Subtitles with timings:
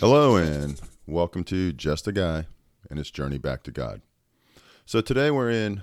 [0.00, 2.46] Hello, and welcome to Just a Guy
[2.88, 4.00] and his journey back to God.
[4.86, 5.82] So today we're in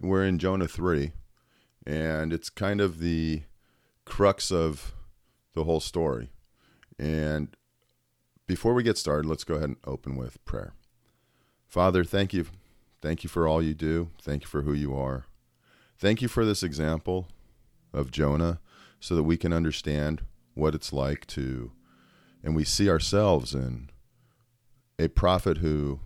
[0.00, 1.12] we're in Jonah three,
[1.86, 3.42] and it's kind of the
[4.06, 4.94] crux of
[5.52, 6.30] the whole story.
[6.98, 7.54] And
[8.46, 10.72] before we get started, let's go ahead and open with prayer.
[11.66, 12.46] Father, thank you.
[13.02, 14.12] Thank you for all you do.
[14.22, 15.26] Thank you for who you are.
[15.98, 17.28] Thank you for this example
[17.96, 18.60] of Jonah
[19.00, 20.22] so that we can understand
[20.54, 21.72] what it's like to,
[22.42, 23.90] and we see ourselves in
[24.98, 26.00] a prophet who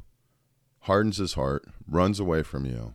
[0.81, 2.95] hardens his heart, runs away from you,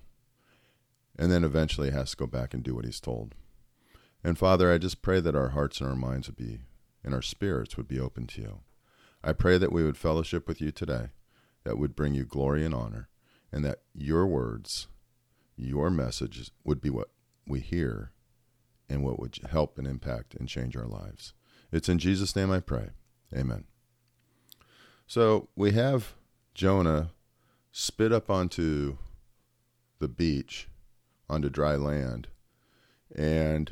[1.18, 3.36] and then eventually has to go back and do what he's told.
[4.24, 6.60] And Father, I just pray that our hearts and our minds would be,
[7.04, 8.60] and our spirits would be open to you.
[9.24, 11.10] I pray that we would fellowship with you today,
[11.64, 13.08] that would bring you glory and honor,
[13.52, 14.88] and that your words,
[15.55, 17.10] your messages would be what
[17.48, 18.12] we hear
[18.90, 21.34] and what would help and impact and change our lives.
[21.72, 22.90] It's in Jesus' name I pray.
[23.36, 23.66] Amen.
[25.08, 26.14] So we have
[26.54, 27.12] Jonah
[27.72, 28.98] spit up onto
[30.00, 30.68] the beach,
[31.30, 32.27] onto dry land,
[33.16, 33.72] and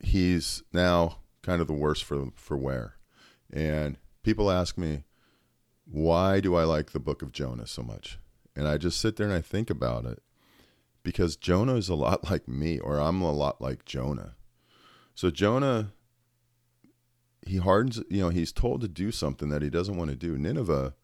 [0.00, 2.96] he's now kind of the worst for for wear.
[3.52, 5.04] And people ask me,
[5.84, 8.18] why do I like the book of Jonah so much?
[8.56, 10.22] And I just sit there and I think about it
[11.04, 14.34] because Jonah is a lot like me, or I'm a lot like Jonah.
[15.14, 15.92] So Jonah,
[17.46, 20.36] he hardens, you know, he's told to do something that he doesn't want to do.
[20.36, 20.94] Nineveh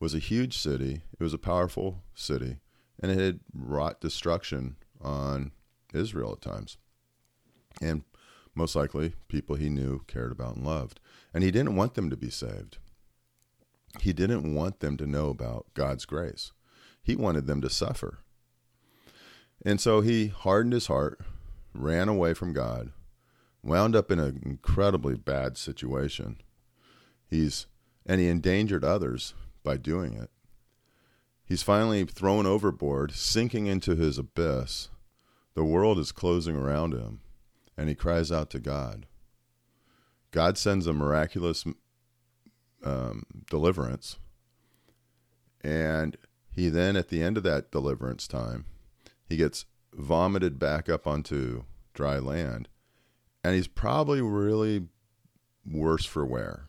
[0.00, 2.58] was a huge city, it was a powerful city,
[3.00, 5.52] and it had wrought destruction on
[5.94, 6.76] Israel at times.
[7.80, 8.02] And
[8.54, 10.98] most likely people he knew, cared about, and loved.
[11.32, 12.78] And he didn't want them to be saved.
[14.00, 16.52] He didn't want them to know about God's grace.
[17.02, 18.18] He wanted them to suffer.
[19.64, 21.20] And so he hardened his heart,
[21.72, 22.90] ran away from God,
[23.62, 26.40] wound up in an incredibly bad situation.
[27.28, 27.66] He's
[28.04, 30.30] and he endangered others by doing it.
[31.44, 34.88] He's finally thrown overboard, sinking into his abyss.
[35.54, 37.20] The world is closing around him,
[37.76, 39.06] and he cries out to God.
[40.30, 41.64] God sends a miraculous
[42.82, 44.18] um, deliverance,
[45.60, 46.16] and
[46.50, 48.64] he then, at the end of that deliverance time,
[49.32, 52.68] he gets vomited back up onto dry land,
[53.42, 54.88] and he's probably really
[55.64, 56.68] worse for wear.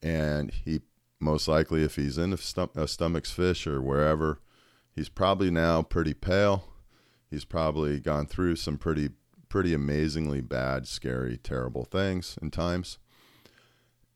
[0.00, 0.82] And he
[1.18, 4.38] most likely, if he's in a, stom- a stomach's fish or wherever,
[4.94, 6.68] he's probably now pretty pale.
[7.28, 9.10] He's probably gone through some pretty
[9.48, 12.98] pretty amazingly bad, scary, terrible things in times.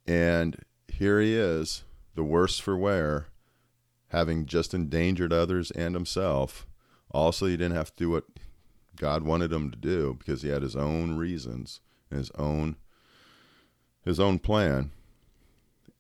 [0.07, 1.83] And here he is,
[2.15, 3.27] the worse for wear,
[4.11, 6.69] having just endangered others and himself.
[7.15, 8.25] Also, he didn't have to do what
[8.97, 11.81] God wanted him to do because he had his own reasons
[12.11, 12.77] and his own
[14.05, 14.91] his own plan.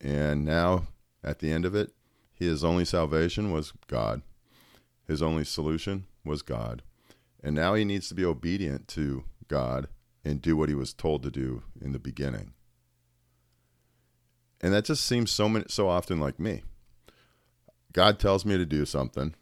[0.00, 0.88] And now
[1.22, 1.92] at the end of it,
[2.32, 4.22] his only salvation was God.
[5.06, 6.82] His only solution was God.
[7.42, 9.86] And now he needs to be obedient to God
[10.24, 12.54] and do what he was told to do in the beginning.
[14.60, 16.62] And that just seems so many, so often like me.
[17.92, 19.34] God tells me to do something.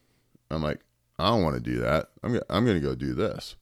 [0.51, 0.81] I'm like,
[1.23, 2.11] I don't want to do that.
[2.23, 3.57] I'm I'm going to go do this.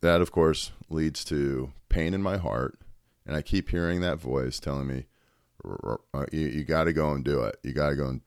[0.00, 2.78] That of course leads to pain in my heart,
[3.26, 5.06] and I keep hearing that voice telling me,
[5.64, 7.56] uh, "You, you got to go and do it.
[7.62, 8.22] You got to go and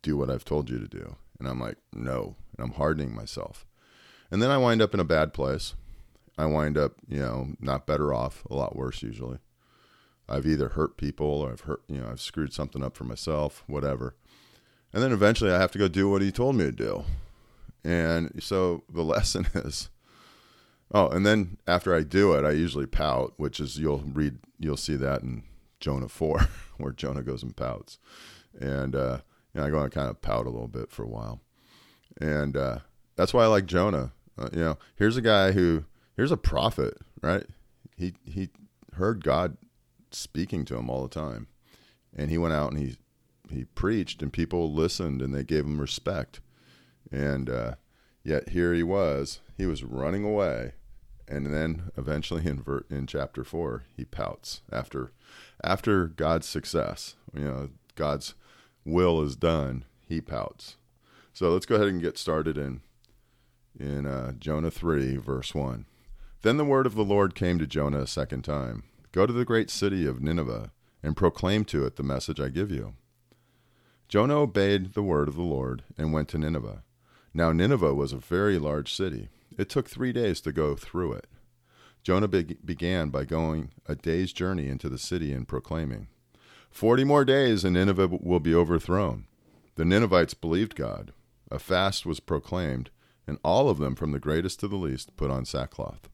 [0.00, 3.66] do what I've told you to do." And I'm like, "No," and I'm hardening myself.
[4.30, 5.74] And then I wind up in a bad place.
[6.38, 9.38] I wind up, you know, not better off, a lot worse usually.
[10.28, 13.62] I've either hurt people or I've hurt, you know, I've screwed something up for myself,
[13.66, 14.14] whatever.
[14.92, 17.04] And then eventually I have to go do what he told me to do.
[17.84, 19.88] And so the lesson is
[20.94, 24.76] oh, and then after I do it, I usually pout, which is you'll read you'll
[24.76, 25.42] see that in
[25.80, 26.40] Jonah 4
[26.78, 27.98] where Jonah goes and pouts.
[28.58, 29.18] And uh
[29.54, 31.40] you know, I go and kind of pout a little bit for a while.
[32.20, 32.78] And uh
[33.16, 34.12] that's why I like Jonah.
[34.38, 35.84] Uh, you know, here's a guy who
[36.16, 37.44] here's a prophet, right?
[37.96, 38.50] He he
[38.94, 39.56] heard God
[40.10, 41.48] speaking to him all the time,
[42.16, 42.96] and he went out and he
[43.52, 46.40] he preached, and people listened and they gave him respect,
[47.10, 47.74] and uh,
[48.24, 50.72] yet here he was, he was running away,
[51.28, 55.12] and then eventually in ver- in chapter four he pouts after
[55.62, 58.34] after God's success, you know, God's
[58.84, 60.76] will is done, he pouts.
[61.32, 62.82] So let's go ahead and get started in
[63.78, 65.86] in uh, Jonah 3, verse 1.
[66.42, 69.44] Then the word of the Lord came to Jonah a second time Go to the
[69.44, 70.72] great city of Nineveh
[71.02, 72.94] and proclaim to it the message I give you.
[74.12, 76.82] Jonah obeyed the word of the Lord and went to Nineveh.
[77.32, 81.26] Now, Nineveh was a very large city, It took three days to go through it.
[82.02, 86.08] Jonah be- began by going a day's journey into the city and proclaiming,
[86.70, 89.24] Forty more days and Nineveh will be overthrown.
[89.76, 91.14] The Ninevites believed God.
[91.50, 92.90] A fast was proclaimed,
[93.26, 96.10] and all of them, from the greatest to the least, put on sackcloth.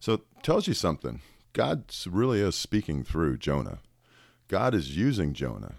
[0.00, 1.20] So it tells you something.
[1.52, 3.78] God really is speaking through Jonah.
[4.48, 5.76] God is using Jonah.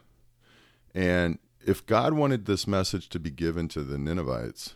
[0.93, 4.73] And if God wanted this message to be given to the Ninevites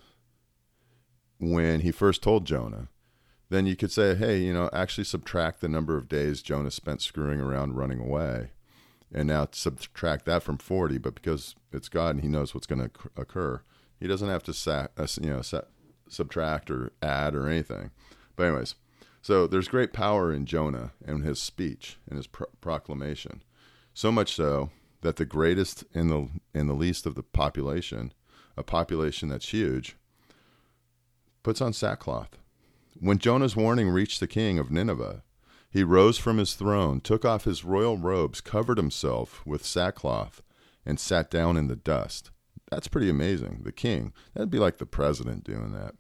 [1.40, 2.90] when he first told Jonah,
[3.50, 7.02] then you could say, hey, you know, actually subtract the number of days Jonah spent
[7.02, 8.52] screwing around running away.
[9.14, 12.90] And now subtract that from 40, but because it's God and he knows what's going
[12.90, 13.62] to occur,
[14.00, 15.62] he doesn't have to uh, you know, sa-
[16.10, 17.92] subtract or add or anything.
[18.36, 18.76] But, anyways,
[19.22, 23.44] so there's great power in Jonah and his speech and his pro- proclamation.
[23.94, 24.72] So much so
[25.02, 28.14] that the greatest and the and the least of the population,
[28.56, 29.96] a population that's huge,
[31.44, 32.38] puts on sackcloth.
[33.00, 35.24] When Jonah's warning reached the king of Nineveh,
[35.70, 40.42] he rose from his throne, took off his royal robes, covered himself with sackcloth,
[40.86, 42.32] and sat down in the dust.
[42.72, 43.62] That's pretty amazing.
[43.64, 45.96] The king, that'd be like the president doing that.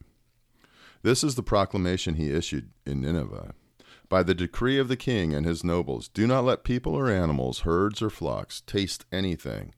[1.03, 3.53] This is the proclamation he issued in Nineveh.
[4.09, 7.59] By the decree of the king and his nobles, do not let people or animals,
[7.59, 9.73] herds or flocks, taste anything.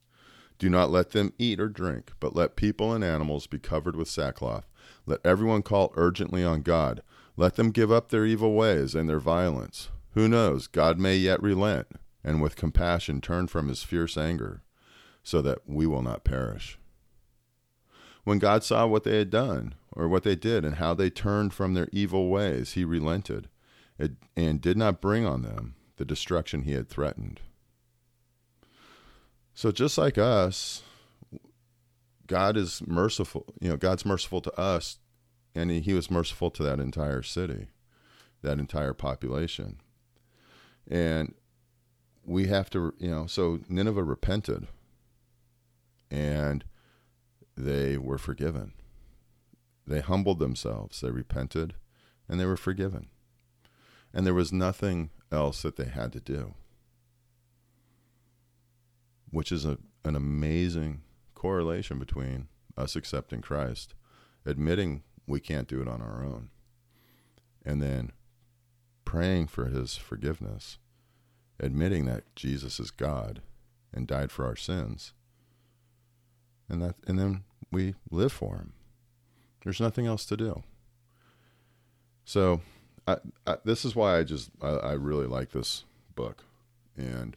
[0.60, 4.08] Do not let them eat or drink, but let people and animals be covered with
[4.08, 4.68] sackcloth.
[5.08, 7.02] Let everyone call urgently on God.
[7.38, 9.90] Let them give up their evil ways and their violence.
[10.14, 11.88] Who knows, God may yet relent,
[12.24, 14.62] and with compassion turn from his fierce anger,
[15.24, 16.78] so that we will not perish.
[18.25, 21.54] When God saw what they had done, or what they did, and how they turned
[21.54, 23.48] from their evil ways, he relented
[24.36, 27.42] and did not bring on them the destruction he had threatened.
[29.54, 30.84] So just like us,
[32.25, 33.46] God is merciful.
[33.60, 35.00] You know, God's merciful to us,
[35.54, 37.68] and he, was merciful to that entire city,
[38.42, 39.81] that entire population.
[40.88, 41.34] And
[42.24, 44.68] we have to, you know, so Nineveh repented
[46.10, 46.63] and
[47.57, 48.74] they were forgiven.
[49.86, 51.74] They humbled themselves, they repented,
[52.28, 53.10] and they were forgiven
[54.14, 56.54] and there was nothing else that they had to do,
[59.30, 61.02] which is a, an amazing
[61.36, 62.48] correlation between
[62.78, 63.94] us accepting Christ,
[64.46, 66.50] admitting we can't do it on our own,
[67.66, 68.12] and then
[69.06, 70.78] praying for his forgiveness,
[71.60, 73.42] admitting that Jesus is God
[73.94, 75.14] and died for our sins.
[76.68, 78.74] And that and then we live for him.
[79.64, 80.64] There's nothing else to do.
[82.24, 82.62] So
[83.14, 85.84] I, I, this is why I just I, I really like this
[86.16, 86.44] book,
[86.98, 87.36] and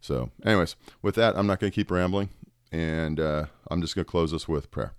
[0.00, 2.30] so, anyways, with that, I'm not going to keep rambling,
[2.72, 4.92] and uh, I'm just going to close this with prayer.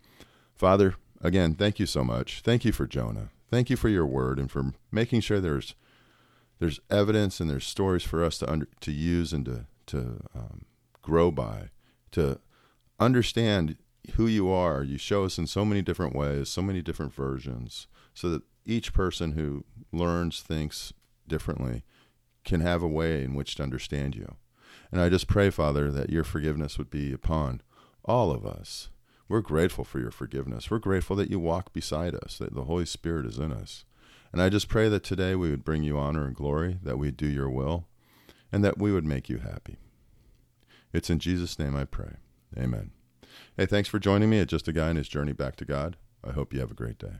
[0.56, 2.42] Father, again, thank you so much.
[2.42, 3.30] Thank you for Jonah.
[3.50, 5.74] Thank you for your word and for making sure there's
[6.60, 9.98] there's evidence and there's stories for us to under, to use and to to
[10.36, 10.66] um,
[11.01, 11.69] grow by,
[12.12, 12.40] to
[13.00, 13.78] understand
[14.16, 14.84] who you are.
[14.84, 18.94] You show us in so many different ways, so many different versions, so that each
[18.94, 20.94] person who learns, thinks
[21.27, 21.83] differently,
[22.44, 24.36] can have a way in which to understand you.
[24.92, 27.62] And I just pray, Father, that your forgiveness would be upon
[28.06, 28.89] all of us.
[29.27, 30.71] We're grateful for your forgiveness.
[30.71, 33.86] We're grateful that you walk beside us, that the Holy Spirit is in us.
[34.31, 37.17] And I just pray that today we would bring you honor and glory, that we'd
[37.17, 37.88] do your will,
[38.51, 39.77] and that we would make you happy.
[40.93, 42.15] It's in Jesus' name I pray.
[42.58, 42.91] Amen.
[43.55, 45.98] Hey, thanks for joining me at Just a Guy in His Journey Back to God.
[46.24, 47.20] I hope you have a great day.